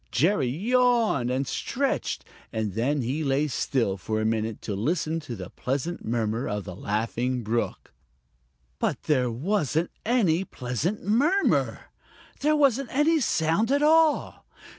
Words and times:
Jerry 0.11 0.47
yawned 0.49 1.29
and 1.29 1.45
stretched, 1.45 2.25
and 2.51 2.73
then 2.73 3.03
he 3.03 3.23
lay 3.23 3.47
still 3.47 3.97
for 3.97 4.19
a 4.19 4.25
minute 4.25 4.59
to 4.63 4.73
listen 4.75 5.19
to 5.19 5.35
the 5.35 5.51
pleasant 5.51 6.03
murmur 6.03 6.47
of 6.47 6.63
the 6.63 6.75
Laughing 6.75 7.43
Brook. 7.43 7.93
But 8.79 9.03
there 9.03 9.29
wasn't 9.29 9.91
any 10.03 10.43
pleasant 10.43 11.03
murmur. 11.03 11.91
There 12.39 12.55
wasn't 12.55 12.89
any 12.91 13.19
sound 13.19 13.71
at 13.71 13.83
all. 13.83 14.47